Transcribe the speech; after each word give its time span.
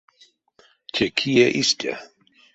Те 0.93 1.05
кие 1.17 1.47
истя? 1.61 1.93